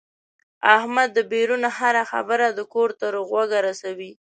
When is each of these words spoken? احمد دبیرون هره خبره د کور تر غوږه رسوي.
احمد 0.77 1.09
دبیرون 1.17 1.63
هره 1.77 2.03
خبره 2.11 2.47
د 2.57 2.59
کور 2.73 2.89
تر 3.01 3.13
غوږه 3.29 3.59
رسوي. 3.67 4.11